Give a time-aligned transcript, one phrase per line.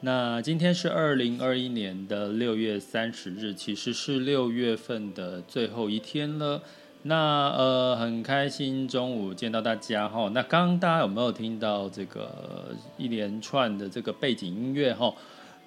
[0.00, 6.62] 那今天是二零二一年的六月三十日，其实是六月份的最后一天了。
[7.02, 10.30] 那呃，很开心中午见到大家哈。
[10.32, 15.12] 那刚刚大家有没有听到这个一连串的这个背景音乐哈？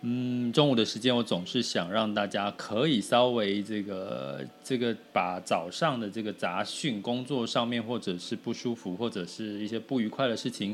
[0.03, 10.73] 嗯，中午的时间我总是想让大家可以稍微这个这个把早上的这个杂讯、工作上面或者是不舒服或者是一些不愉快的事情。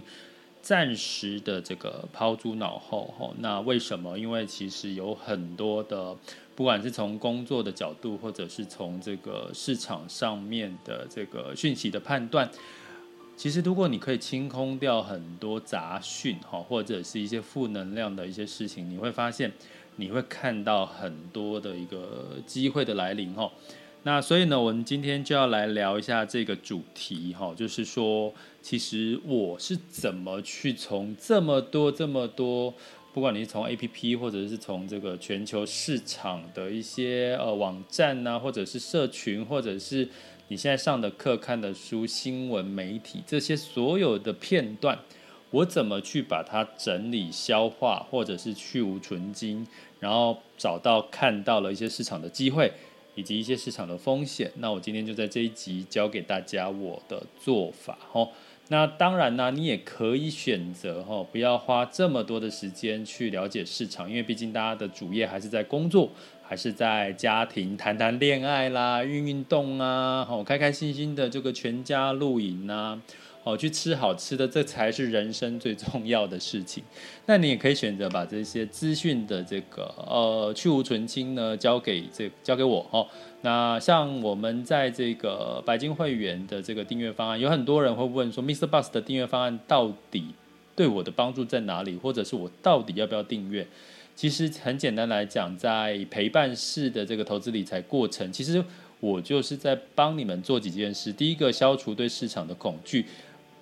[0.68, 4.20] 暂时的这个抛诸脑后，吼，那为什么？
[4.20, 6.14] 因为其实有很多的，
[6.58, 12.52] 不管是从工作的角度，或者是从这个市场上面的这个讯息的判断，
[13.38, 19.50] 其实如果你可以清空掉很多杂讯，哈，或者是一些负能量的一些事情，你会发现，
[19.96, 23.50] 你会看到很多的一个机会的来临，哈。
[24.08, 32.74] 那所以呢，我们今天就要来聊一下这个主题哈，就是说，其实我是怎么去从这么多这么多，
[33.14, 40.08] 不管你是从 APP 或者是从这个全球市场的一些呃网站呐，或者是社群，或者是
[40.48, 44.98] 你现在上的课、看的书、新闻媒体这些所有的片段，
[45.52, 49.68] 我怎么去把它整理、消化，或者是去芜存菁，
[50.00, 52.72] 然后找到看到了一些市场的机会。
[53.18, 58.32] 以及一些市场的风险，那我今天就在这一集教给大家我的做法吼。
[58.70, 66.12] 那当然呢，你也可以选择吼，不要花这么多的时间去了解市场，因为毕竟大家的主业还是在工作，
[66.44, 73.02] 还是在家庭谈谈恋爱啦、运运动啊，好，开开心心的这个全家露营啊。
[73.48, 76.84] 哦，去吃好吃的，这才是人生最重要的事情。
[77.28, 83.08] 那你也可以选择把这些资讯的这个呃去芜存菁呢，交给这交给我哦。
[83.44, 88.68] 那像我们在这个白金会员的这个订阅方案，有很多人会问说，Mr.
[88.68, 90.26] Bus 的订阅方案到底
[90.76, 91.96] 对我的帮助在哪里？
[91.96, 93.66] 或者是我到底要不要订阅？
[94.14, 98.62] 其实很简单来讲，在陪伴式的这个投资理财过程，其实
[99.00, 101.14] 我就是在帮你们做几件事。
[101.14, 103.06] 第一个，消除对市场的恐惧。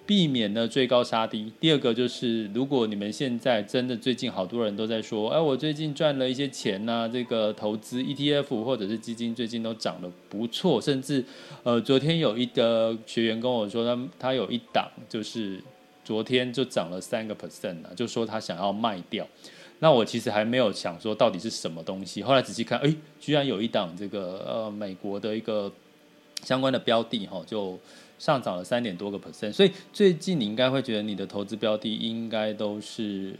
[0.05, 1.51] 避免呢追高杀低。
[1.59, 11.23] 第二个就是，如果你们现在真的最近好多人都在说，哎，我最近赚了一些钱呐、啊，这个投资 ETF 或者是基金最近都涨得不错，甚至
[11.63, 15.59] 呃，昨天有一个学员跟我说，他他有一档就是
[16.03, 19.27] 昨天就涨了三个 percent 啊，就说他想要卖掉。
[19.79, 25.71] 那我其实还没有想说到底是什么东西，后来仔细看，哎，居然有一档这个呃美国的一个
[26.43, 27.79] 相关的标的哈，就。
[28.17, 33.35] 上涨了三点多个 percent，所以最近你应该会觉得你的投资标的应该都是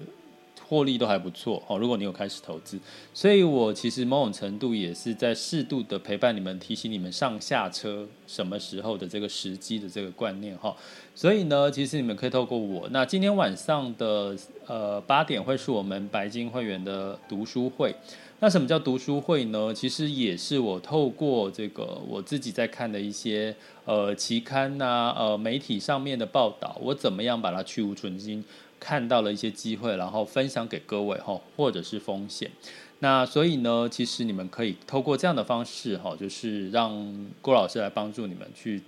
[0.67, 1.77] 获利都还不错哦。
[1.77, 2.79] 如果你有开始投资，
[3.13, 10.75] 所以我其实某种程度也是在适度的陪伴你们，提醒你们上下车什么时候的这个时机的这个观念哈。
[11.13, 17.95] 所以呢，其实你们可以透过我，那今天晚上的呃八点会是我们白金会员的读书会。
[18.41, 19.73] 那什么叫读书会呢？
[19.73, 28.44] 其实也是我透过这个我自己在看的一些呃期刊呐、呃媒体上面的报道，我怎么样把它去无存菁，
[28.78, 32.51] 看到了一些机会，然后分享给各位哈，或者是风险。
[33.00, 38.81] 那所以呢，其实你们可以透过这样的方式哈，就是让郭老师来帮助你们去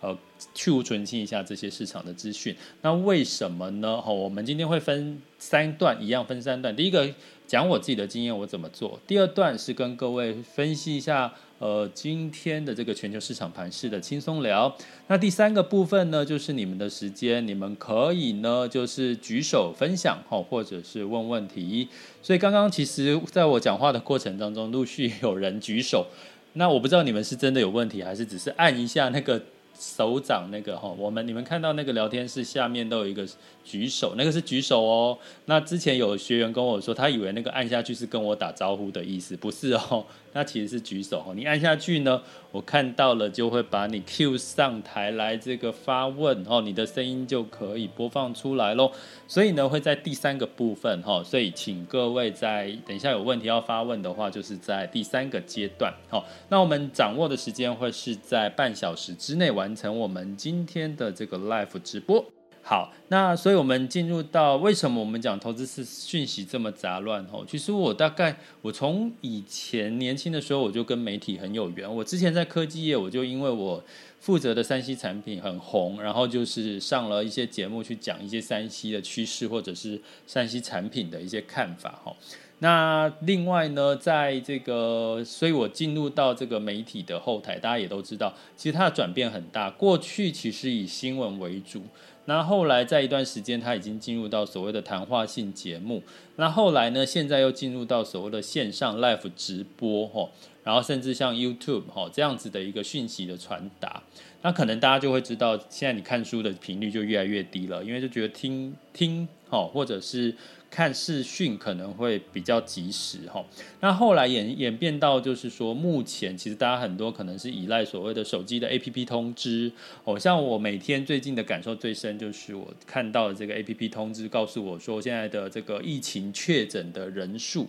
[0.00, 0.16] 呃
[0.54, 2.54] 去无存菁一下这些市场的资讯。
[2.82, 4.00] 那为什么呢？
[4.00, 6.74] 哈，我们今天会分三段，一样分三段。
[6.74, 7.12] 第一个。
[7.52, 8.98] 讲我自己的经验，我怎么做。
[9.06, 14.74] 第二段是跟各位分析一下，呃，今天的这个全球市场盘势的轻松聊。
[15.08, 21.86] 那第三个部分呢，就是你们的时间，你们可以呢，就是举手分享哈，或者是问问题。
[22.22, 26.06] 所以刚刚其实在我讲话的过程当中，陆续有人举手。
[26.54, 29.42] 那我不知道你们是真的有问题，还是只是按一下那个
[29.82, 33.26] 手掌那个哈，我们你们看到那个聊天室下面都有一个
[33.64, 35.18] 举手，那个是举手哦。
[35.46, 41.34] 那之前有学员跟我说，他以为那个按下去是跟我打招呼的意思，不是哦，那其实是举手哦。
[41.34, 48.90] 你按下去呢，我看到了就会把你 cue 上台来这个发问哦，你的声音就可以播放出来喽。
[49.26, 55.92] 所以呢，会在第三个部分哈，所以请各位在等一下有问题要发问的话，就是在第三个阶段。
[56.10, 62.24] 哦，那我们掌握的时间会是在半小时之内完成我们今天的这个 live 直播。
[62.64, 67.20] 好，那所以我们进入到为什么我们讲投资是讯息这么杂乱？
[67.32, 71.92] 哦，其实我大概我从以前年轻的时候我就跟媒体很有缘。
[71.92, 73.82] 我之前在科技业，我就因为我
[74.20, 81.98] 负责的 3C 产品很红，然后就是上了一些节目去讲一些 3C 的趋势或者是 3C 产品的一些看法。
[82.04, 82.14] 哈，
[82.60, 89.68] 那另外呢，在这个，所以我进入到这个媒体的后台，大家也都知道，其实它的转变很大。
[89.68, 91.82] 过去其实以新闻为主。
[92.24, 96.02] 那后来在一段时间，他已经进入到所谓的谈话性节目。
[96.36, 100.30] 那后来呢，现在又进入到所谓的线上 live 直播，吼，
[100.62, 104.02] 然后甚至像 YouTube，吼，这样子的一个讯息的传达。
[104.42, 110.34] 那可能大家就会知道，现在你看书的频率就越来越低了，因为就觉得听听，吼，或者是。
[110.74, 113.44] 看视讯可能会比较及时哈，
[113.80, 119.70] 那后来演演变到就是说，目前其实大家很多可能是依赖所谓的手机的 APP 通知
[120.04, 127.68] 哦，像我每天最近的感受最深就是我看到的这个 APP 通知告诉我说现在的这个疫情确诊的人数，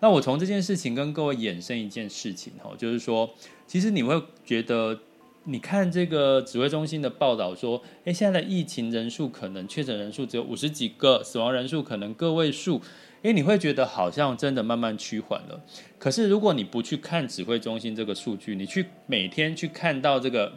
[0.00, 3.30] 那我从这件事情跟各位衍生一件事情哈，就是说
[3.68, 4.98] 其实你会觉得。
[5.44, 12.82] 你看这个指挥中心的报道说，诶，现在的疫情人数可能确诊人数只有五十几个，死亡人数可能个位数，
[13.22, 15.64] 诶，你会觉得好像真的慢慢趋缓了。
[15.98, 20.52] 可是如果你不去看指挥中心这个数据，你去每天去看到这个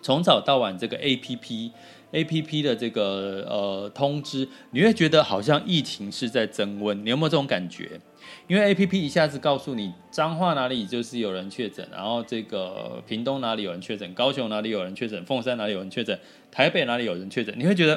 [0.00, 1.70] 从早到晚这个 APP
[2.12, 7.04] APP 的这个呃通知，你会觉得好像疫情是在增温。
[7.04, 8.00] 你有没有这种感觉？
[8.46, 16.18] 因为 A P P 一下子告诉你彰化哪里就是有人确诊，然后这个屏东哪里有人确诊，高雄哪里有人确诊，凤山哪里有人确诊，
[16.50, 17.94] 台北哪里有人确诊，你会觉得，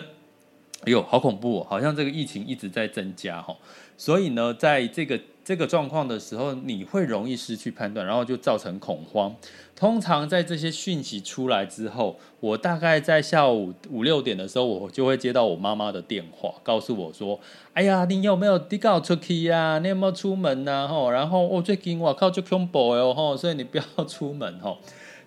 [0.81, 3.56] 哎呦，好恐怖哦，好像这个疫情一直在增加哈。
[3.97, 9.36] 所以呢，在这个这个状况的时候，你会容易失去判断，然后就造成恐慌。
[9.75, 17.39] 通常在这些讯息出来之后，我大概在下午五六点的时候，我就会接到我妈妈的电话，告诉我说
[17.74, 19.80] ：“哎呀，你有没有提高出去呀？
[19.80, 20.88] 你有没有出门呐？
[20.88, 24.77] 吼，然后我最近我靠就恐怖哦，吼，所以你不要出门吼。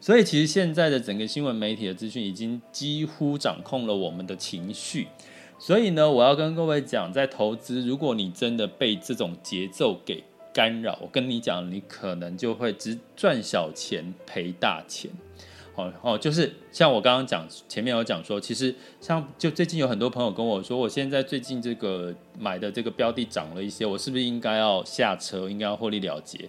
[0.01, 5.09] 所以其实现在的整个新闻媒体的资讯已经几乎掌控了我们的情绪。
[5.59, 10.23] 所以呢，我要跟各位讲，在投资，如果你真的被这种节奏给
[10.55, 15.11] 干扰，我跟你讲，你可能就会只赚小钱赔大钱。
[15.75, 26.49] 哦哦，就是像我刚刚讲，前面有讲说，其实像就最近有很多朋友跟我说，我现在最近这个买的这个标的涨了一些，我是不是应该要下车，应该要获利了结？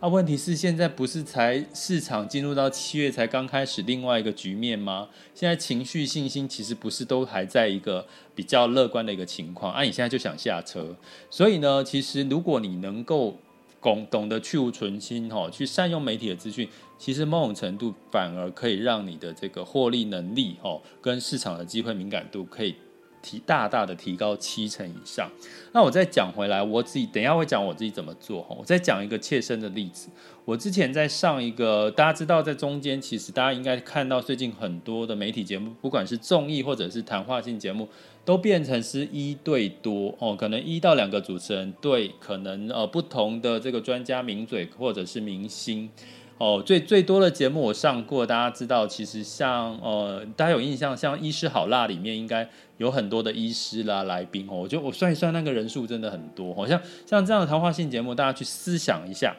[0.00, 5.08] 啊，问题是现在不是才市场进入到七月才刚开始另外一个局面吗？
[5.34, 9.82] 现在情绪信心其实不是都还在一个比较乐观的一个情况啊？
[9.82, 10.96] 你现在就想下车，
[11.28, 13.36] 所以呢，其实如果你能够。
[13.80, 16.68] 懂懂得去芜存菁，哈，去善用媒体的资讯，
[16.98, 22.74] 其实某种程度反而可以让你的这个获利能力，哈，跟市场的机会敏感度可以
[23.22, 25.30] 提大大的提高七成以上。
[25.72, 30.08] 那我再讲回来，我自己等一下会讲我自己怎么做，哈，我再讲一个切身的例子。
[30.44, 37.86] 我之前在上一个，大家知道，在中间其实大家应该看到最近很多的媒体节目，不管是综艺或者是谈话性节目，
[38.24, 45.90] 都变成是一对多哦，可能一到两个主持人对，可能呃不同的这个专家名嘴或者是明星
[46.38, 59.34] 哦，最最多的节目我上过，大家知道，其实像呃大家有印象，像《医师好辣》里面应该有很多的医师啦来宾哦，我就我算一算那个人数真的很多，好像像这样的谈话性节目，大家去思想一下。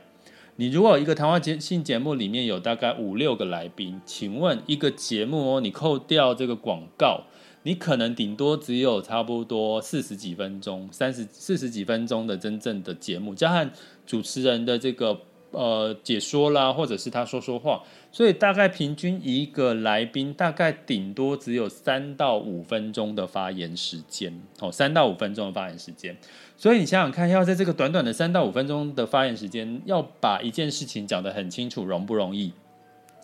[0.58, 7.24] 你如果一个谈话节性节目里面有大概五六个来宾，请问一个节目哦，你扣掉这个广告，
[7.63, 13.72] 你可能顶多只有差不多四十几分钟、三十四十几分钟的真正的节目，加上
[14.06, 26.15] 主持人的这个呃解说啦，或者是他说说话，所以大概平均一个来宾大概顶多只有三到五分钟的发言时间哦，三到五分钟的发言时间。
[26.58, 32.53] 所以你想想看，要在这个短短的三到五分钟的发言时间，要把一件事情讲得很清楚，容不容易？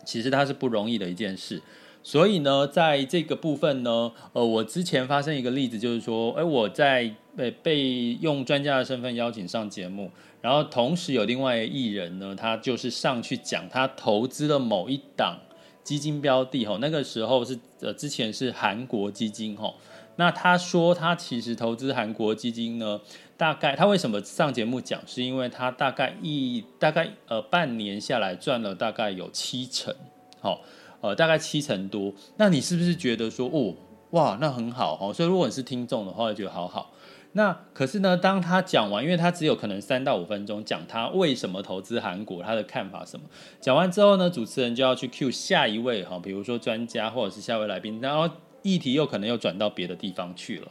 [0.04, 1.60] 其实它是不容易的一件事。
[2.06, 10.08] 所以呢，在这个部分呢，呃，我之前发生一个例子，就是说，哎，我在被被用专家的身份邀请上节目，
[10.40, 15.36] 然后同时有另外一个艺人呢，他就是上去讲他投资了某一档
[15.82, 19.74] 基金标的哈，那个时候是呃之前是韩国基金哈。
[20.14, 23.00] 那他说他其实投资韩国基金呢，
[23.36, 29.92] 大概他为什么上节目讲，是因为他大概一大概呃半年下来赚了大概有七成，
[30.38, 30.60] 好
[31.06, 32.12] 呃大概七成多。
[32.36, 33.74] 那你是不是觉得说哦
[34.10, 35.12] 哇那很好哦？
[35.12, 36.92] 所以如果你是听众的话，就觉得好好。
[37.32, 43.26] 那可是呢，当他讲完，因为他只有可能三到五分钟讲他为什么投资韩国，他的看法什么。
[43.60, 48.26] 讲完之后呢，主持人就要去 cue 下一位哈，比如说专家或者是下位来宾，然后
[48.62, 50.68] 议题又可能又转到别的地方去了。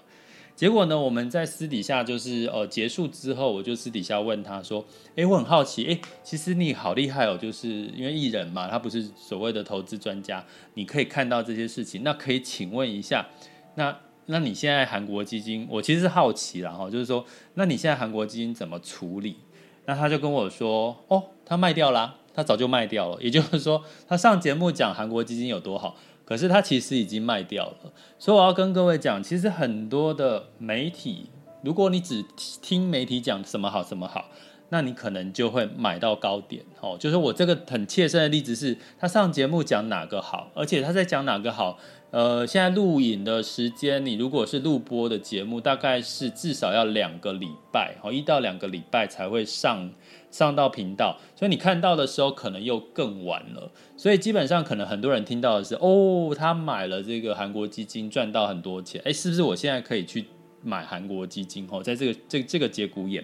[0.56, 4.86] 结果呢，我们在私底下就是呃结束之后，我就私底下问他说
[5.16, 10.46] ：“诶，我很好奇，诶，其实你好厉害哦，就是因为艺人嘛，他不是所谓的投资专家，
[10.76, 13.28] 你可以看到这些事情，那可以请问一下，
[13.76, 13.96] 那？”
[14.28, 19.38] 那你现在韩国基金，我其实是好奇啦哈，就是说，那你现在韩国基金怎么处理？
[19.86, 23.22] 那他就跟我说，哦，他卖掉啦，他早就卖掉了。
[23.22, 27.94] 也就是说，他上节目讲韩国基金有多好，可是他其实已经卖掉了。
[28.20, 31.29] 所以我要跟各位讲，其实很多的媒体，
[31.63, 32.25] 如果你只
[32.62, 34.25] 听媒体讲什么好什么好，
[34.70, 36.98] 那你可能就会买到高点哦。
[37.00, 41.77] 就是我这个很切身的例子是，他上节目讲哪个好，而且他在讲哪个好。
[42.12, 49.89] 呃，现在录影的时间，你如果是录播的节目，大概是至少要两个礼拜，哦，一到两个礼拜才会上
[50.36, 53.72] 上到频道，所以你看到的时候可能又更晚了。
[53.96, 60.25] 所以基本上可能很多人听到的是，哦，他买了这个韩国基金赚到很多钱，哎，是不是我现在可以去
[60.62, 61.65] 买韩国基金？
[61.72, 63.24] 哦，在这个这这个节骨眼，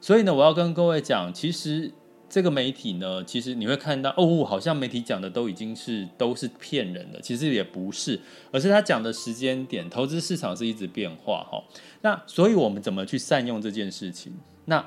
[0.00, 1.92] 所以呢，我要跟各位讲，其实。
[2.28, 8.18] 这个媒体呢，其实你会看到哦，好像媒体讲的都已经是都是骗人的，其实也不是，
[8.50, 11.62] 而是他讲的时间点，投资市场是一直变化哈。
[12.02, 14.32] 那所以我们怎么去善用这件事情？
[14.64, 14.84] 那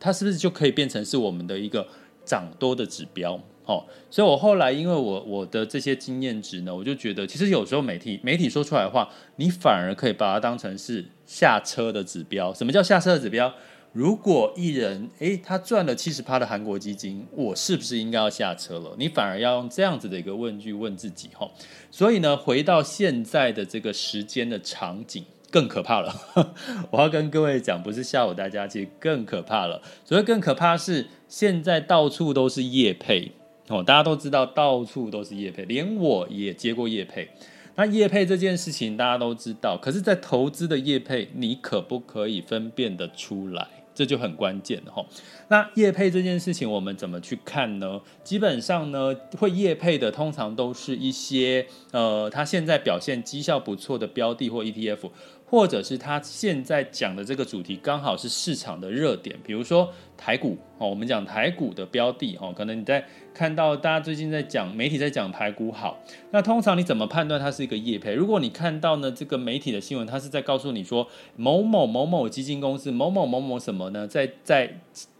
[0.00, 1.86] 它是不是就可以变成是我们的一个
[2.24, 3.38] 涨多的指标？
[3.66, 12.52] 哦，所以我后来因为我我的这些经验值呢，我就觉得其实有时候媒体媒体说出来的话，你反而可以把它当成是下车的指标。
[12.52, 13.52] 什么叫下车的指标？
[13.92, 18.94] 如果艺人诶，他赚了七十趴的韩国基金，我是不是应该要下车了？
[18.96, 21.50] 你反而要用这样子的一个问句问自己吼。
[21.90, 26.14] 所以呢，回到现在的这个时间的场景，更可怕了。
[26.90, 29.82] 我要跟各位讲，不是吓唬大家，其实更可怕了。
[30.04, 33.32] 所以更可怕是现在到处都是业配
[33.68, 37.28] 哦，大家都知道到处都是业配，连我也接过业配。
[37.76, 43.66] 那业配这件事情大家都知道，可是，在投资的业配，你可不可以分辨得出来？
[43.92, 45.04] 这就很关键哈。
[45.48, 48.00] 那业配这件事情，我们怎么去看呢？
[48.24, 55.10] 基本上呢，会业配的通常都是一些呃，他现在表现绩效不错的标的或 ETF。
[55.50, 63.04] 或者是他现在讲的这个主题刚好是市场的热点，比如说台股哦，我们讲台股的标的哦，可能你在
[63.34, 65.98] 看到大家最近在讲媒体在讲台股好，
[66.30, 68.14] 那通常你怎么判断它是一个业配？
[68.14, 74.78] 如果你看到呢这个媒体的新闻，它是在告诉你说某某某某基金公司某某某某什么呢，在在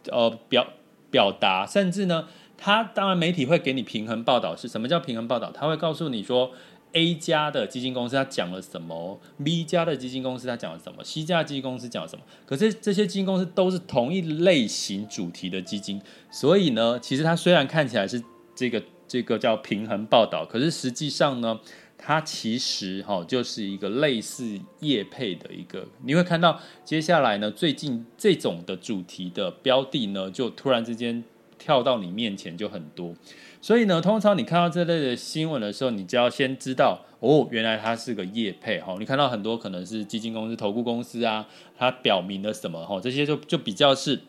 [0.09, 0.65] 呃表
[1.09, 5.51] 表达，甚至呢，它当然媒体会给你平衡报道，是什么叫平衡报道？
[5.53, 6.51] 它会告诉你说。
[6.93, 12.23] A 家的基金公司他讲了什么？B 家的基金公司他讲了什么？C 家基金公司讲了什么？
[12.45, 18.21] 可是这些基金公司都是同一类型主题的基金，所以呢，其实它虽然看起来是
[18.53, 21.59] 这个这个叫平衡报道，可是实际上呢，
[21.97, 25.87] 它其实哈就是一个类似业配的一个。
[26.03, 31.23] 你会看到接下来呢，最近这种的主题的标的呢，就突然之间
[31.57, 33.15] 跳到你面前就很多。
[33.61, 38.95] 所以呢，通常你看到这类的新闻的时候，你就要先知道哦，原来它是个业配哈。
[38.99, 42.99] 你看到很多可能是基金公司、投顾公司啊，它表明了什么哈？
[42.99, 44.19] 这些就就比较是，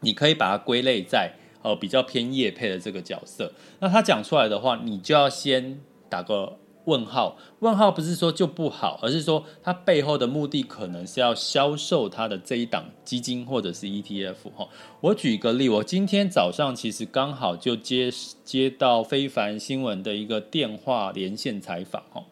[0.00, 3.52] 你可以把它归类在呃比较偏业配的这个角色。
[3.78, 6.58] 那它讲出来的话，你就要先打个。
[6.84, 14.68] 问号，问号不是说就不好，而是说它背后的目的可能是要销售它的这一档基金或者是 ETF 哈。
[15.00, 18.10] 我举一个例，我今天早上其实刚好就接
[18.44, 22.22] 接到非凡新闻的一个电话连线采访哈。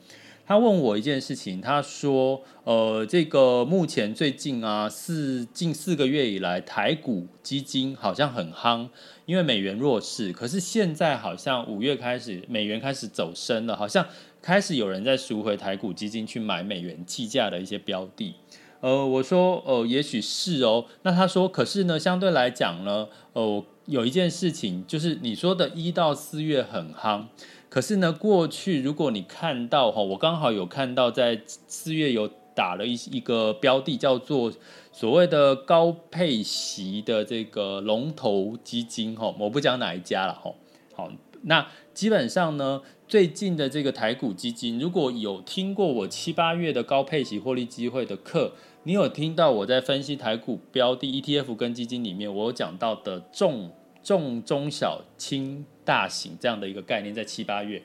[0.45, 8.89] 他问我一件事情，他说，呃，这个目前最近啊四近四个月以来，台股基金好像很夯，
[9.25, 14.05] 因为美元弱势，可是现在好像五月开始美元开始走升了，好像。
[14.43, 18.35] 开始有人在赎回台股基金去买美元计价的一些标的，
[18.81, 20.87] 呃，我说，呃，也许是哦。
[21.03, 27.27] 那他说，可是呢，相对来讲呢，呃，有一件事情就是你说的一到四月很夯，
[27.69, 34.53] 可是呢，过去如果你看到哈，我刚好有看到在四月有打了一一个标的，叫做
[34.91, 40.53] 所谓的高配息的这个龙头基金哈，我不讲哪一家了哈。
[40.97, 42.83] 好，那基本上呢。
[43.13, 48.55] 最近的这个台股基金，如果有听过我七八月的高配息获利机会的课，
[48.85, 53.71] 你有听到我在分析台股标的 ETF 跟基金里面，我有讲到的重
[54.03, 57.83] 重中小轻大型这样的一个概念，在七八月。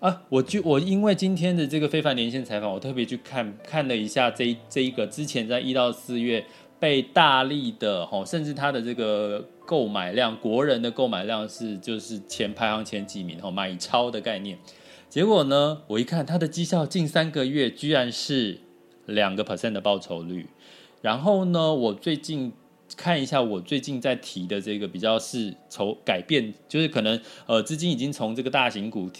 [0.00, 6.44] 啊，我就我因为今天的这个非凡连线采访，我特别去看看了一下这一这一个之前在一到四月
[6.80, 14.58] 被大力的吼，甚至它的这个购买量，国人的购买量是就是前排行前几名吼，买超的概念，
[15.08, 18.58] 结果呢，我一看它的绩效近三个月居然是
[19.06, 20.48] 两个 percent 的报酬率，
[21.02, 22.52] 然后呢，我最近。
[22.96, 29.10] 看一下我最近在提的这个比较是筹改变，就是可能呃资金已经从这个大型股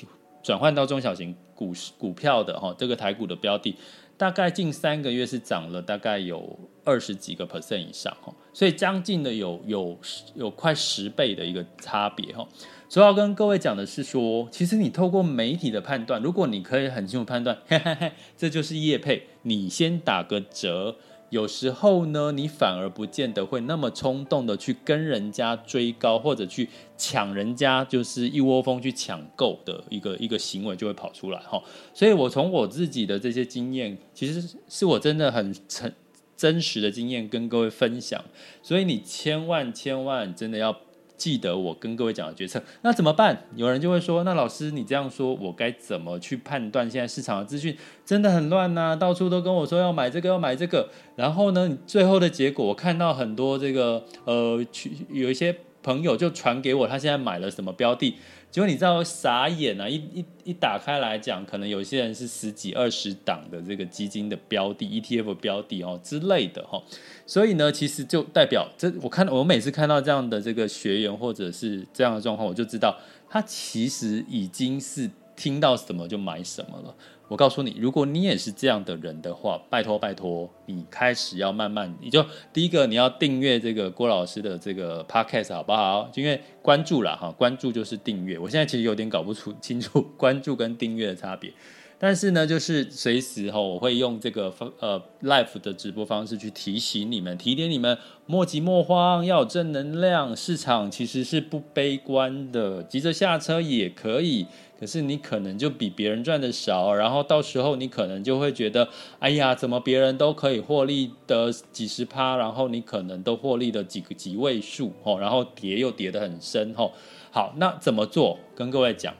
[0.42, 3.76] 转换到中小型股股票的哈，这个台股的标的，
[4.16, 6.58] 大概近三个月是涨了大概有
[6.88, 9.98] 二十几个 percent 以上哈，所以将近的有有
[10.34, 12.48] 有快十倍的一个差别哈。
[12.88, 20.96] 所要跟各位讲的是说，其实你透过媒体的判断，如果你可以很清楚判断，嘿嘿嘿，这就是叶配，你先打个折。
[21.28, 26.66] 有时候呢，你反而不见得会那么冲动的去跟人家追高，或者去
[26.96, 31.62] 抢人家，就是一窝蜂去抢购的一个一个行为就会跑出来哈。
[31.92, 35.92] 所以我从我自己的这些经验，其实是我真的很真
[36.38, 38.24] 真实的经验跟各位分享。
[38.62, 40.74] 所以你千万千万真的要。
[41.18, 43.36] 记得我跟各位讲的决策，那怎么办？
[43.56, 48.94] 有人就会说，那老师你这样说，我该怎么去判断现在市场的资讯真的很乱呐？
[48.94, 55.52] 到处都跟我说要买这个要买这个，然后呢，最后的结果我看到很多这个呃，去有一些
[55.82, 58.14] 朋友就传给我，他现在买了什么标的。
[58.50, 59.86] 结果你知道傻眼啊！
[59.86, 66.82] 一一一打开来讲，可能有些人是十几二十档的这个基金的标的、ETF 标的哦之类的哈，
[67.26, 76.94] 所以呢，其实就代表这我看我每次看到这样的这个学员或者是这样的状况，我就知道他其实已经是听到什么就买什么了。
[77.28, 86.10] 我告诉你，如果你也是这样的人的话，拜托拜托，你开始要慢慢，你就第一个你要订阅这个郭老师的这个 podcast 好不好？
[86.14, 88.38] 因为关注了哈，关注就是订阅。
[88.38, 91.52] 我现在其实有点搞不出清楚 关注跟订阅的差别，
[92.00, 100.36] 但是呢，就是随时哈，我会用这个呃 live 的直播方式去提醒你们，提点你们莫急莫慌，要有正能量。
[100.36, 104.46] 市场其实是不悲观的，急着下车也可以。
[104.78, 116.92] 可是你可能就比别人赚的少，然后到时候你可能就会觉得，哎呀，怎么别人都可以获利的几十趴，然后你可能都获利的几个几位数，吼，然后跌又跌得很深，吼。
[117.32, 118.38] 好，那怎么做？
[118.54, 119.12] 跟各位讲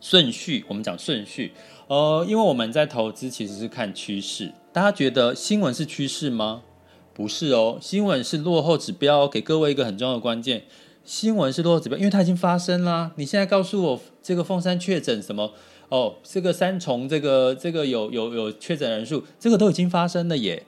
[0.00, 1.52] 顺序，我们讲顺序，
[1.88, 6.62] 呃，因为我们在投资其实是看趋势，大家觉得新闻是趋势吗？
[7.14, 9.28] 不是哦，新闻是落后指标。
[9.28, 10.62] 给各位一个很重要的关键。
[11.04, 13.12] 新闻是落后指标，因为它已经发生啦。
[13.16, 15.52] 你现在告诉我这个凤山确诊什么？
[15.90, 20.64] 哦，这个三重这个这个有有有确诊人数，这个都已经发生了耶。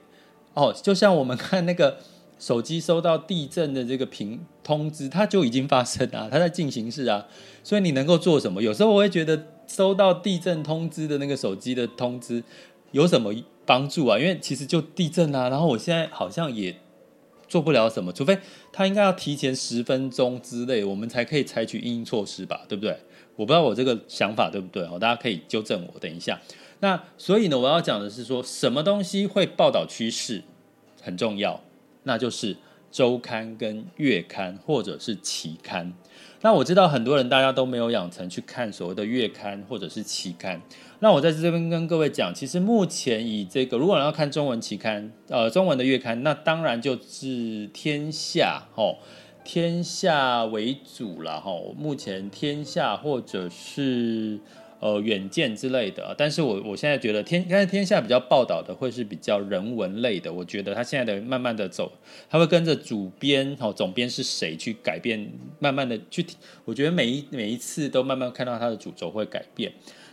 [0.53, 1.97] 哦，就像我们看那个
[2.37, 7.25] 手机收到地震的这个屏通知，它就已经发生啊，它在进行式啊。
[7.63, 8.61] 所以你能够做什么？
[8.61, 12.43] 有时候我会觉得收到地震通知的那个手机的通知
[12.91, 13.33] 有什么
[13.65, 14.17] 帮助啊？
[14.19, 16.75] 因为其实就地震啊，然后我现在好像也。
[17.47, 18.35] 做不了什么，除非
[18.73, 22.97] 他应该要提前十分钟之内，我们才可以采取因应措施吧，对不对？
[23.35, 25.99] 我不知道我这个想法对不对哦，大家可以纠正我。
[25.99, 26.41] 等一下，
[26.79, 30.43] 那所以呢，我要讲的是说什么东西会报道趋势
[31.03, 31.61] 很重要，
[32.03, 32.57] 那就是
[32.95, 35.91] 周刊跟月刊或者是期刊。
[36.39, 40.61] 那我知道很多人大家都没有养成去看所谓的月刊或者是期刊。
[40.99, 48.99] 那我在这边跟各位讲，其实目前以这个，如果要看中文期刊，呃，中文的月刊，那当然就是天下吼，
[49.43, 51.75] 天下为主了吼。
[51.77, 54.39] 目前天下或者是
[54.79, 60.31] 呃远见之类的，但是我我现在觉得天，但是天下比较报道的会是比较人文类的。
[60.31, 61.91] 我觉得他现在的慢慢的走，
[62.29, 66.25] 他会跟着主编哦，总编是谁去改变，慢慢的去，
[66.65, 69.71] 我觉得每一每一次都慢慢看到他的主轴会改变。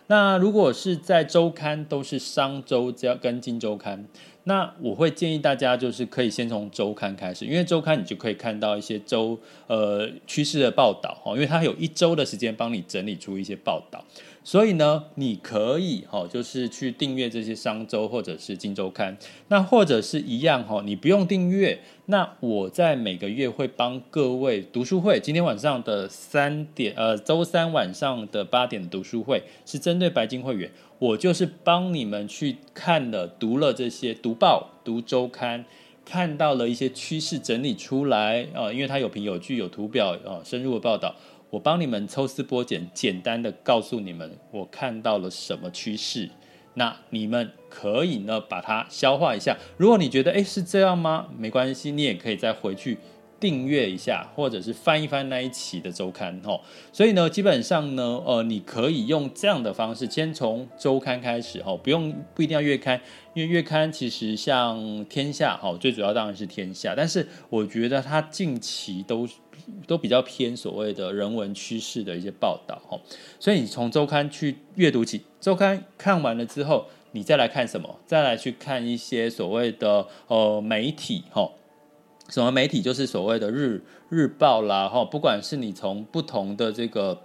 [0.09, 4.05] 那如果是在周刊，都是商周加跟金周刊，
[4.45, 14.05] 那我会建议大家就是可以先从周刊开始，因为周刊你就可以看到一些周呃趋势的报道哈，因为它有一周的时间帮你整理出一些报道。
[14.45, 19.17] 所以呢，你可以哈，就是去订阅这些商周或者是金周刊，
[19.49, 21.79] 那或者是一样哈，你不用订阅。
[22.07, 35.65] 那我在每个月会帮各位读书会，今天晚上的三点，呃，周三晚上的八点读书会是针对白金会员，我就是帮你们去看了、读了这些读报、读周刊，
[36.05, 41.15] 看到了一些趋势整理出来啊，因为它有凭有据、有图表啊，深入的报道。
[41.53, 46.31] 我帮你们抽丝剥茧，简单的告诉你们我看到了什么趋势。
[46.73, 49.55] 那你们可以呢把它消化一下。
[49.77, 51.29] 如果你觉得诶是这样吗？
[51.37, 52.97] 没关系，你也可以再回去。
[53.39, 56.61] 订阅一下，或者是翻一翻那一期的周刊吼，
[56.93, 63.01] 所以呢，基本上呢，呃，你可以用这样的方式，先从周刊开始吼，不用不一定要月刊，
[63.35, 69.29] 因为月刊其实像天下吼，最主要当然是天下，但是我觉得它近期都
[69.87, 72.81] 都比较偏所谓的人文趋势的一些报道，
[73.39, 77.99] 所以你从周刊去阅读起，周刊看完了之后，你再来看什么？
[78.07, 81.53] 再来去看一些所谓的呃媒体吼。
[82.29, 87.21] 什么媒体就是所谓的日日报啦，哈，不管是你从不同的这个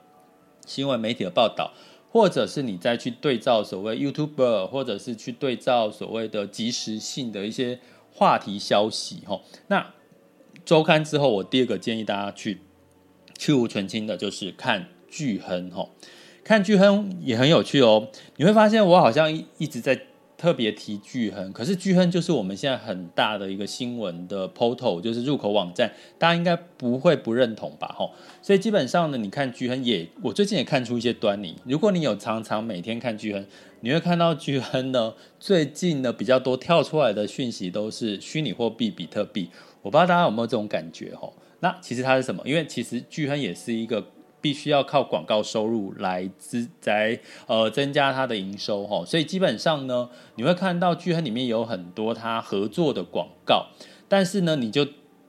[0.65, 1.71] 新闻媒体的报道，
[2.11, 7.79] 或者是你再去对照所谓 YouTuber，或者是去对照所谓的即时性的一些
[8.11, 9.93] 话题消息，哈，那
[10.67, 12.59] 周刊之后，我第二个建议大家去
[13.37, 15.87] 去芜存菁的，就是看巨亨，哈，
[16.43, 19.97] 看巨亨也很有趣哦，你会发现我好像一直在。
[20.37, 27.87] 特别提巨亨，可是巨亨就是我们现在很大的一个新闻的 portal，就是入口网站，大家应该不会不认同吧？
[27.97, 31.55] 吼，所以基本上呢，你看巨亨也，我最近也看出一些端倪。
[31.65, 33.43] 如果你有常常每天看巨亨，
[33.79, 39.49] 你会看到巨亨呢，最近呢比较多跳出来的讯息都是虚拟货币比特币，
[39.81, 41.13] 我不知道大家有没有这种感觉？
[41.15, 42.41] 吼，那其实它是什么？
[42.45, 44.05] 因为其实巨亨也是一个。
[44.39, 53.65] 必须要靠广告收入来支来呃增加它的营收哈，所以基本上呢，你会看到巨亨里面有很多它合作的广告，
[54.07, 54.87] 但是呢，你就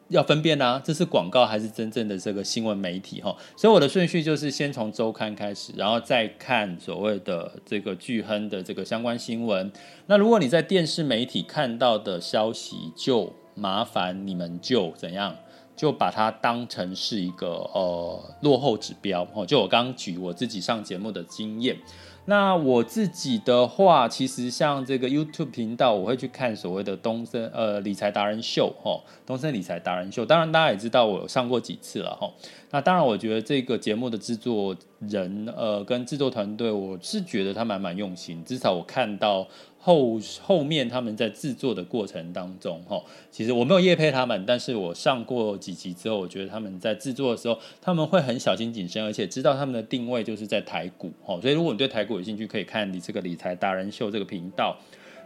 [0.09, 3.35] 要分辨啊，这是广告还是真正的这个新闻媒体哈。
[3.57, 9.73] 所以我的顺序就是先从周刊开始，然后再看所谓的这个巨亨的这个相关新闻。
[10.07, 15.35] 那如果你在电视媒体看到的消息，就麻烦你们就怎样？
[15.77, 19.47] 就把它当成是一个呃落后指标哦。
[19.47, 21.77] 就我刚举我自己上节目的经验，
[22.25, 30.27] 那我自己的话，其实像这个 YouTube 频道，我会去看所谓的东森呃理财达人秀哦，东森理财达人秀。
[30.27, 32.29] 当然大家也知道我有上过几次了哈。
[32.73, 39.47] 那当然我觉得这个节目的制作人呃跟制作团队，我是觉得他们蛮用心，至少我看到。
[39.81, 54.77] 后后面他们在制作的过程当中，哈，其实我没有业配他们，但是我上过几集之后，我觉得他们在制作的时候，他们会很小心谨慎，而且知道他们的定位就是在台股，哈，所以如果你对台股有兴趣，可以看你这个理财达人秀这个频道。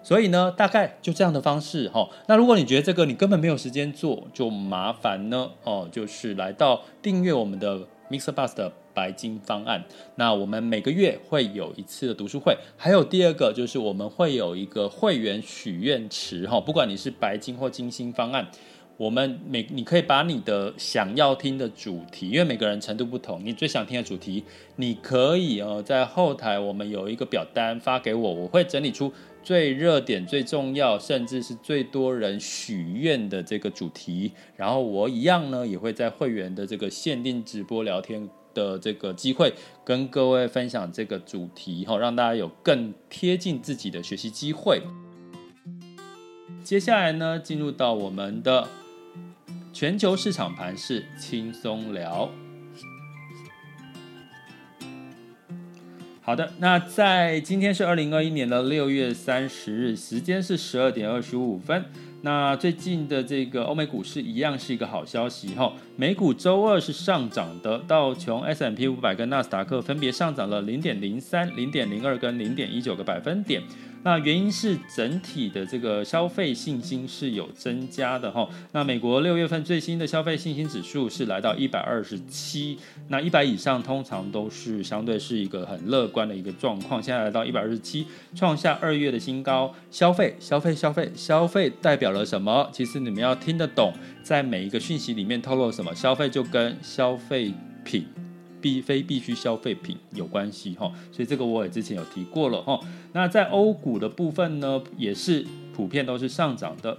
[0.05, 2.09] 所以呢，大概就这样的方式，哈。
[2.27, 8.73] 那如果你觉得这个你根本没有时间做，就麻烦呢，哦，就是来到订阅我们的 MixerBox 的。
[8.95, 9.85] 白金方案，
[10.17, 18.49] 那我们每个月会有一次的读书会，还有第二个就是我们会有一个会员许愿池哈，不管你是白金或金星方案，
[18.97, 24.45] 我们每你可以把你的想要听的主题，因为每个人程度不同，你最想听的主题，
[24.77, 38.29] 你可以呃在后台我们有一个表单发给我，我会整理出最热点、最重要，甚至是最多人许愿的这个主题，然后我一样呢也会在会员的这个限定直播聊天。
[38.55, 44.83] 的这个机会跟各位分享这个主题哈，让大家有更贴近自己的学习机会。
[46.63, 48.69] 接下来呢，进入到我们的
[49.73, 52.31] 全球市场盘势轻松聊。
[56.21, 61.85] 好的，那在今天是二零二一年的六月三十日，时间是十二点二十五分。
[62.25, 73.61] 那最近的这个欧美股市一样是一个好消息哈，美股周二是上涨的，道琼 S M P 五百跟纳斯达克分别上涨了零点零三、零点零二跟零点一九个百分点。
[74.05, 78.49] 那原因是整体的这个消费信心是有增加的哈。
[78.73, 87.03] 那美国六月份最新的消费信心指数是来到一百二十七，那一百以上通常都是相对是一个很乐观的一个状况。
[87.03, 89.73] 现在来到一百二十七，创下二月的新高。
[89.91, 92.69] 消费，消费，消费，消费代表了什么？
[92.73, 95.95] 其实你们要听得懂，在每一个讯息里面透露什么。
[95.95, 97.53] 消费就跟消费
[97.85, 98.07] 品。
[98.63, 102.79] 必非必需消费品有关系哈，所以这个我也之前有提过了哈。
[103.13, 105.45] 那在欧股的部分呢，也是
[105.75, 106.97] 普遍都是上涨的。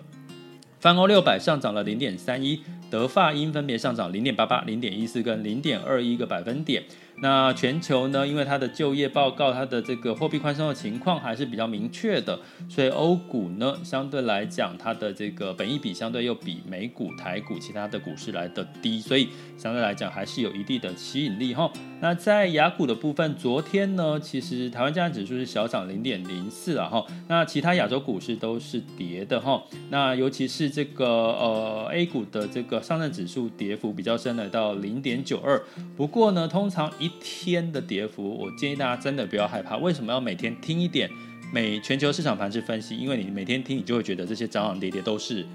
[0.79, 6.83] 泛欧六百上涨了零点三一，德法英分别上涨零点八八、零点一四跟零点二一个百分点。
[7.21, 21.71] 那全球呢，因为它的就业报告，它的这个货币宽松的情况还是比较明确的，所以欧股呢，相对来讲，它的这个本益比相对又比美股、台股其他的股市来的低，所以相对来讲还是有一定的吸引力哈。
[22.01, 29.63] 那在亚股的部分，昨天呢，其实台湾加权指数是小涨零点零四啊哈，那其他亚洲股市都是跌的哈。
[29.89, 35.63] 那尤其是这个呃 A 股的这个上证指数跌幅比较深，来到零点九二。
[35.95, 39.75] 不过呢，通常一天的跌幅，我建议大家真的不要害怕。
[39.75, 41.09] 为什么要每天听一点
[41.51, 42.95] 每全球市场盘势分析？
[42.95, 45.45] 因为你每天听，你就会觉得这些涨涨跌跌都是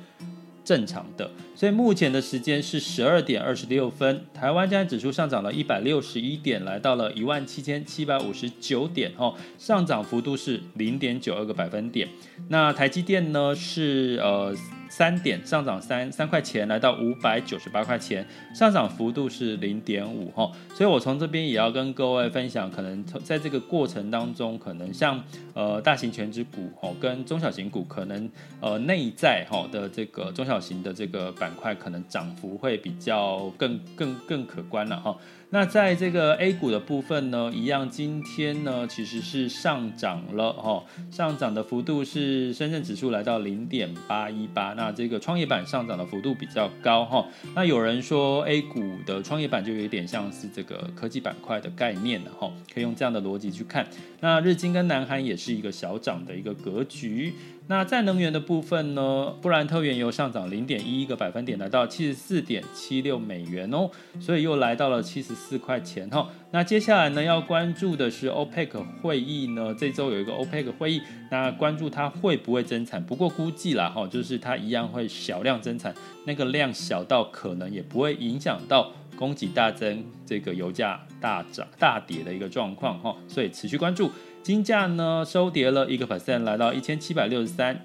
[0.62, 1.30] 正常的。
[1.54, 12.06] 所以目前的时间是十二点二十六分，台湾加权指数上涨了一百六十一点，来到了一万七千七百五十九点，哦，上涨幅度是零点九二个百分点。
[12.48, 14.54] 那台积电呢是呃。
[14.88, 25.22] 三点上涨三三块钱，来到五百九十八块钱，上涨幅度是零点五哈，所以我从这边也要跟各位分享，可能在这个过程当中，可能像
[25.54, 28.28] 呃大型权值股哈跟中小型股，可能
[28.60, 35.16] 呃内在哈的这个中小型的这个板块，可能涨幅会比较更更更可观了哈。
[35.50, 47.26] 那在这个 A 股的部分呢，一样，今天呢其实是上涨了哈，上涨的幅度是深圳指数来到零点八一八，那这个创业板上涨的幅度比较高哈。
[47.54, 53.86] 那有人说 A 股的创业板就有点像是这个科技板块的概念了哈，可以用这样的逻辑去看。
[54.20, 57.32] 那日经跟南韩也是一个小涨的一个格局。
[57.70, 66.26] 那在能源的部分呢，布兰特原油上涨零点一一个百分点，来到七十四点七六美元哦，所以又来到了七十四块钱哈。
[66.50, 68.70] 那接下来呢，要关注的是 OPEC
[69.02, 84.10] 会议呢，这周有一个 OPEC 会议，那关注它会不会增产，不过估计啦哈，就是它一样会小量增产，那个量小到可能也不会影响到供给大增，这个油价大涨大跌的一个状况哈，所以持续关注。
[84.48, 87.78] 金价呢收跌了一个 percent，来到一千七百六十三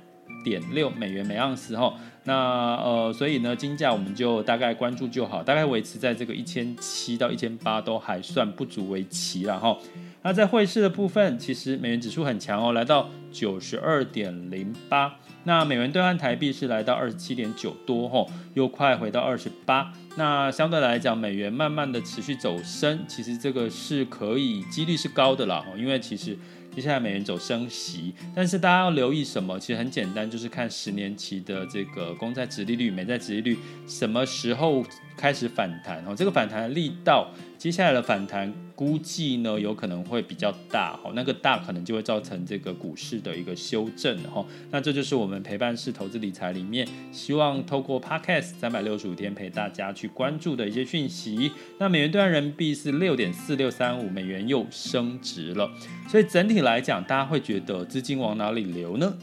[0.46, 1.94] 点六美元每盎司哈。
[2.24, 2.34] 那
[2.78, 9.78] 呃，所以呢，金价我们就大概关注就好，大概维持在这个一千七到一千八都还算不足为奇了哈。
[10.22, 15.14] 那在汇市的部分，其实美元指数很强哦，来到九十二点零八。
[15.46, 19.94] 那美元兑换台币是来到二十七点九多吼，又快回到二十八。
[20.16, 25.66] 那相对来讲，美元慢慢的持续走升，其实这个是可以，几率是高的啦。
[25.76, 26.38] 因为其实
[26.74, 29.60] 接下来美元走升息，但是大家要留意什么？
[29.60, 34.86] 其实很简单，就是看十年期的这个公债殖利率、美债殖利率什么时候
[35.18, 36.16] 开始反弹哦。
[36.16, 38.54] 这个反弹的力道，接下来的反弹。
[38.76, 44.44] 估计呢有可能会比较大哈，那个大可能就会造成这个股市的一个修正哈。
[44.72, 51.52] 那这就是我们陪伴式投资理财里面，希望透过 Podcast 三百六十五天陪大家去关注的一些讯息。
[51.78, 55.72] 那美元兑换人民币是六点四六三五，美元又升值了。
[56.10, 59.16] 所以整体来讲，大家会觉得资金往哪里流呢？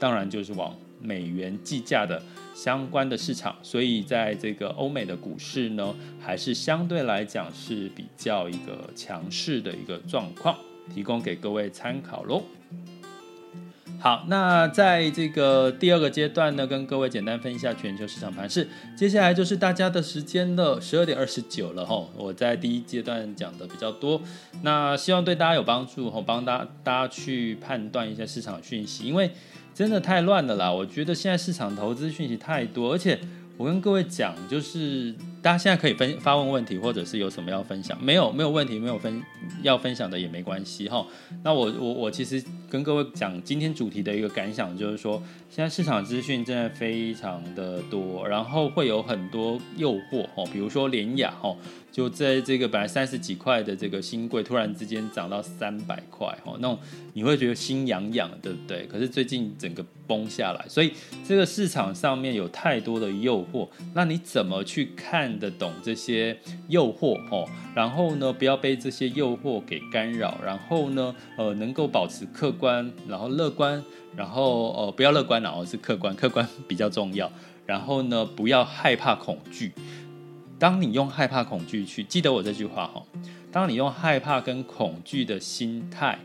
[0.00, 2.20] 当然就是往美元计价的。
[2.56, 10.56] 相关的市场，所以在这个欧美的股市呢，还是相对来讲是比较一个强势的一个状况，
[10.94, 12.42] 提供给各位参考喽。
[13.98, 18.66] 好，那在这个第二个阶段呢，跟各位简单分一下全球市场盘势。
[18.96, 22.06] 接下来就是大家的时间了，十二点二十九了哈。
[22.16, 24.22] 我在第一阶段讲的比较多，
[24.62, 29.30] 那希望对大家有帮助哈，帮大大家去判断一些市场讯息，因为。
[29.76, 30.72] 真的太乱了啦！
[30.72, 33.20] 我觉得现在市场投资讯息太多，而且
[33.58, 35.14] 我跟各位讲，就是
[35.46, 39.22] 大家现在可以分发问问题，或者是有什么要分享，没有没有问题，没有分
[39.62, 41.06] 要分享的也没关系哈。
[41.44, 51.54] 那我我我其实跟各位讲今天主题的一个感想，就是说现在市场资讯真的非常的多，然后会有很多诱惑哈，比如说联亚哈。
[51.92, 56.76] 就在这个本来三十几块的这个新贵，突然之间涨到三百块，哦，那
[57.14, 58.86] 你会觉得心痒痒，对不对？
[58.86, 60.92] 可是最近整个崩下来，所以
[61.26, 66.36] 这个市场上面有太多的诱惑，那你怎么去看得懂这些
[66.68, 67.18] 诱惑？
[67.30, 73.82] 哦，然后呢，不要被这些诱惑给干扰，然后呢，呃，能够保持客观，然后乐观，
[74.16, 77.30] 然后呃，不要乐观，然后是客观，客观比较重要。
[77.64, 79.72] 然后呢，不要害怕恐惧。
[80.58, 83.02] 当你用害怕、恐惧去记得我这句话哈，
[83.52, 86.18] 当你用害怕跟恐惧的心态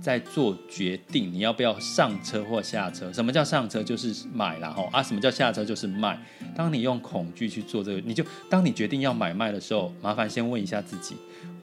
[0.00, 3.12] 在做决定，你要不要上车或下车？
[3.12, 3.82] 什么叫上车？
[3.82, 5.02] 就是买了哈啊！
[5.02, 5.64] 什么叫下车？
[5.64, 6.18] 就是卖。
[6.54, 11.16] 当你用恐惧去做这个，你就当你决定要买卖的时候，麻烦先问一下自己：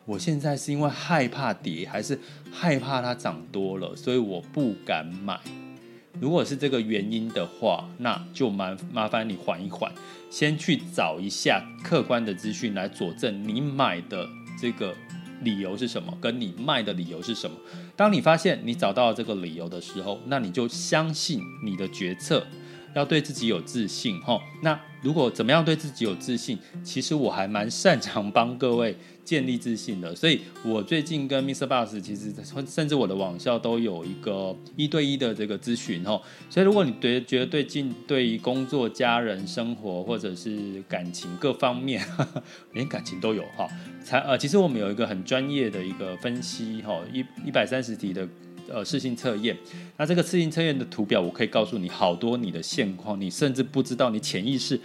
[0.06, 2.20] 我现在是因为害怕跌，还是
[2.52, 5.40] 害怕它涨多了，所以我不敢买？
[6.20, 9.92] 如果是这个原因的话，那就麻麻烦你缓一缓。
[10.30, 14.28] 先去找一下客观的资讯来佐证你买的
[14.60, 14.96] 这个
[15.44, 17.56] 理由是什么，跟你卖的理由是什么。
[17.96, 22.46] 当你发现你找到了这个理由的时候，那你就相信你的决策。
[22.96, 24.40] 要对自己有自信，哈。
[24.62, 26.58] 那如果怎么样对自己有自信？
[26.84, 30.16] 其实我还蛮擅长帮各位建立自信的。
[30.16, 31.68] 所以我最近跟 Mr.
[31.68, 32.34] Boss，其实
[32.66, 36.20] 甚至我的网校都有一个一对一的这个咨询，哈。
[36.50, 42.02] 所以如果你对觉得对近对于工作、家人、生活或者是感情各方面，
[42.74, 43.68] 连感情都有，哈。
[44.04, 48.28] 才呃，其实我们有一个很专业的一个分析，哈，一一百三十题的。
[48.72, 49.58] 呃，适性测验，
[49.98, 54.80] 那这个适性测验的图表，我可以告诉你好多你的现况，你甚至不知道你潜意识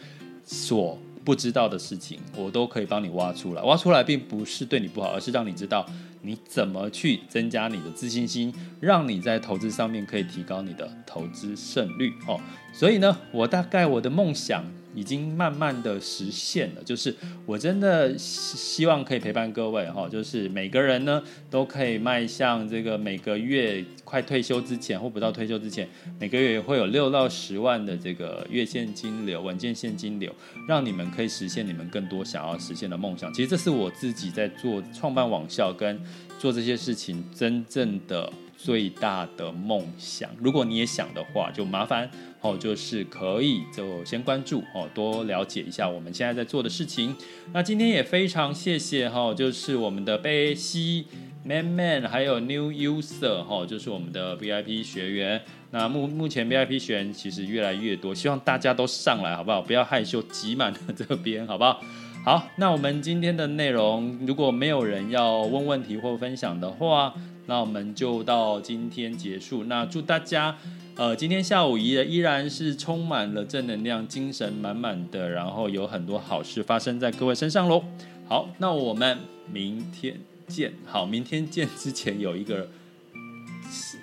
[0.44, 3.62] 所不知道的事情，我都可以帮你挖出来。
[3.62, 5.86] 挖出来并不是对你不好，而是让你知道
[6.22, 12.40] 你怎么去增加你的自信心，让你在投资上面可以提高你的投资胜率哦。
[12.72, 14.64] 所以呢，我大概我的梦想。
[14.98, 17.14] 已经慢慢的实现了，就是
[17.46, 30.34] 我真的希望可以陪伴各位哈，就是每个人呢都可以迈向这个每个月快退休之前或不到退休之前，每个月会有六到十万的这个月现金流、稳健现金流，
[30.66, 33.32] 让你们可以实现你们更多想要实现的梦想。
[33.32, 36.00] 其实这是我自己在做创办网校跟
[36.40, 40.28] 做这些事情真正的最大的梦想。
[40.40, 42.10] 如果你也想的话，就麻烦。
[42.40, 47.14] 哦，就是可以就先关注哦，多了解一下我们现在在做的事情。
[47.52, 51.06] 那今天也非常谢谢哈，就是我们的贝西
[51.44, 55.42] Man Man 还有 New User 哈，就是我们的 VIP 学员。
[55.72, 59.60] 那目目前 VIP 学员其实越来越多，希望大家都上来好不好？
[59.60, 61.80] 不要害羞，挤满了这边好不好？
[62.24, 67.12] 好，那我们今天的内容如果没有人要问问题或分享的话，
[67.46, 69.64] 那我们就到今天结束。
[69.64, 70.56] 那祝大家。
[70.98, 77.84] 呃，今天下午依依然是充满了正能量，精神满满的，然后有很多好事发生在各位身上喽。
[78.26, 79.16] 好，那我们
[79.48, 80.72] 明天见。
[80.84, 82.68] 好，明天见之前有一个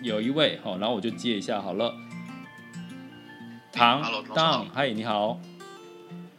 [0.03, 1.93] 有一位，好，然后我就接一下好了。
[3.73, 4.01] 唐
[4.33, 5.37] 当，嗨，你好。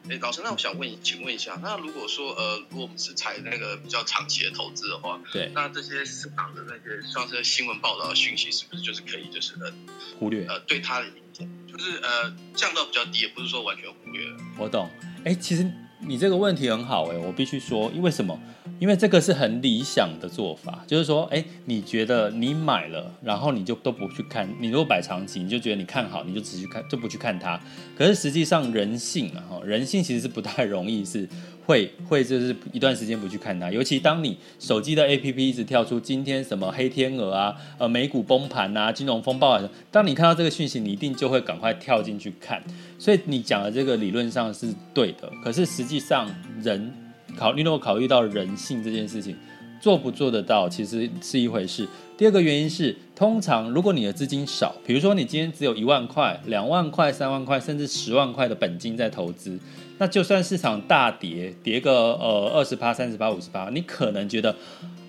[0.09, 9.73] 哎，老师，那我想问，请问一下，那如果说，呃，如果我们是采那个比较长期的投资的话，对，那这些市场的那些像是新闻报道的讯息，是不是就是可以就是呃
[10.19, 10.47] 忽略？
[10.47, 14.37] 呃，对它的影响，就是呃降到比较低，也不是说完全忽略了。
[14.59, 14.89] 我懂。
[15.25, 15.69] 哎，其实
[16.01, 18.39] 你这个问题很好，哎，我必须说，因为什么？
[18.79, 27.59] 因为这个是很理想的做法，就是说，哎，你觉得你买了，然后你就都不去看，你如果摆长期，你就觉得你看好，你就只去看，就不去看它。
[27.97, 31.27] 可是实际上人性啊，人性其实是不太容易是
[31.67, 33.71] 会会就是一段时间不去看它。
[33.71, 42.63] 尤其当你手机的 APP 一直跳出今天什么黑天鹅啊，呃，美股崩盘啊，金融风暴啊，当你看到这个讯息，你一定就会赶快跳进去看。
[42.99, 46.27] 所以你讲的这个理论上是对的，可是实际上
[46.63, 46.91] 人。
[47.37, 49.37] 考虑，如果考虑到人性这件事情，
[49.81, 51.89] 做不做得到其实是一回事。
[52.17, 59.59] 第二个原因是，通常如果你的资金少，比如说你今天只有一万块、两万块、三万块，甚至十万块的本金在投资，
[59.99, 64.57] 那就算市场大跌，跌个呃二十趴、三十趴、五十趴，你可能觉得，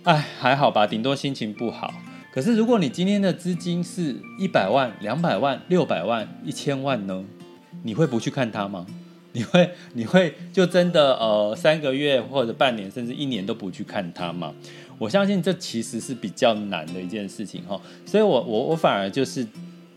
[0.04, 1.94] 哎，还好吧，顶多心情不好。
[2.34, 7.24] 可是如果你今天的资金是一百万、两百万、六百万、一千万呢？
[7.84, 8.86] 你会不去看它吗？
[9.34, 14.54] 你会你会就真的呃三个月或者半年甚至一年都不去看它吗？
[14.98, 19.46] 我相信这其实是比较难的一件事情哈，所以我我我反而就是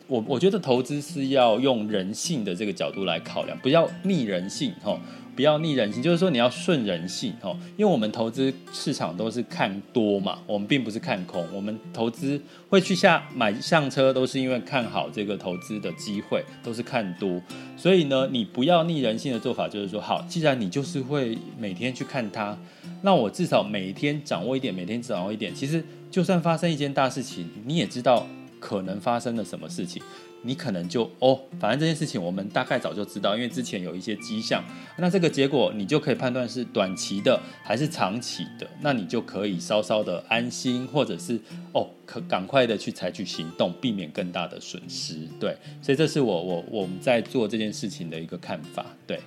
[0.06, 5.00] 我我觉得投资是要用人性的这个角度来考量，不要逆人性哈。
[5.34, 11.46] 不要逆人性，就是说你要顺人性哦，因为我们投资市场都是看多嘛，我们并不是看空。
[11.52, 17.40] 我们投资会去下买上车，都是因为看好这个投资的机会，都是看多。
[17.76, 22.56] 所以呢，你不要逆人性的做法就是说，好，既然你就是会每天去看它，
[23.02, 25.54] 那我至少每天掌握一点，每天掌握一点。
[25.54, 28.26] 其实就算发生一件大事情，你也知道
[28.58, 30.02] 可能发生了什么事情。
[30.42, 34.64] 你可能就哦，反正这件事情我们大概早就知道，因为之前有一些迹象，
[34.96, 41.38] 那这个结果你就可以判断是短期的还是长期的，那你就可以稍稍的安心，或者是
[41.72, 45.16] 哦，可赶快的去采取行动，避免更大的损失。
[45.38, 48.86] 对，所以这是我我我们在做这件事情的一个看法。
[49.06, 49.20] 对，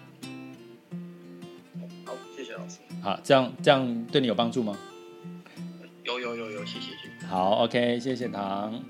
[2.06, 2.78] 好，谢谢老师。
[3.02, 4.78] 好，这样这样对你有帮助吗？
[6.04, 7.28] 有有有有，谢谢谢谢。
[7.28, 8.84] 好，OK，谢谢唐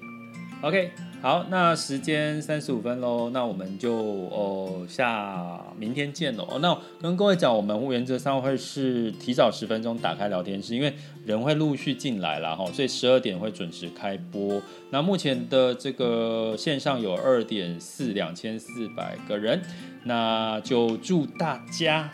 [0.62, 1.13] ，OK。
[1.24, 6.60] 好，那时间三十五分喽，那我们就哦下明天见喽。
[6.60, 10.94] 那跟各位讲，我们原则上会是提早十分钟打开聊天室，因为
[11.26, 14.62] 人会陆续进来了哈，所以十二点会准时开播。
[14.90, 19.62] 那目前的这个线上有二点四两千四百个人，
[20.04, 22.12] 那就祝大家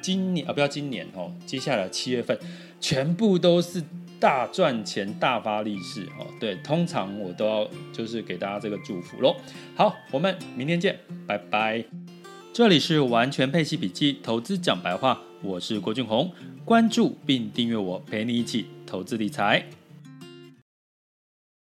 [0.00, 2.38] 今年啊不要今年哦，接下来七月份
[2.78, 3.82] 全部都是。
[4.20, 6.26] 大赚钱、大发利市哦。
[6.40, 9.36] 对，通常我都要就是给大家这个祝福喽。
[9.76, 11.84] 好，我们明天见，拜拜。
[12.52, 16.32] 这里是完全配息笔记，投资讲白话，我是郭俊宏，
[16.64, 19.64] 关注并订阅我，陪你一起投资理财。